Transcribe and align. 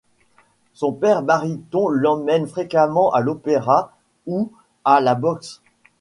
Son 0.73 0.93
père 0.93 1.21
baryton 1.21 1.87
l'emmène 1.87 2.47
fréquemment 2.47 3.11
à 3.13 3.19
l'opéra 3.21 3.93
ou 4.25 4.51
à 4.83 4.99
la 4.99 5.13
boxe. 5.13 5.61